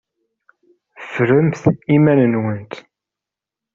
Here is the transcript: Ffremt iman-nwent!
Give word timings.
Ffremt 1.05 1.63
iman-nwent! 1.95 2.73